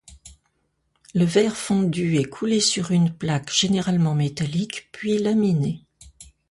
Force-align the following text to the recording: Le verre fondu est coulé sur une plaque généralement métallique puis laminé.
Le 1.13 1.25
verre 1.25 1.55
fondu 1.55 2.17
est 2.17 2.23
coulé 2.23 2.59
sur 2.59 2.89
une 2.89 3.13
plaque 3.13 3.51
généralement 3.51 4.15
métallique 4.15 4.89
puis 4.93 5.19
laminé. 5.19 5.83